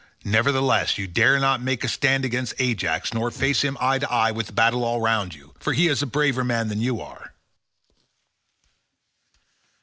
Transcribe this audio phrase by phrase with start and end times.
[0.25, 4.31] Nevertheless you dared not make a stand against Ajax, nor face him, eye to eye,
[4.31, 7.35] with battle all round you, for he is a braver man than you are."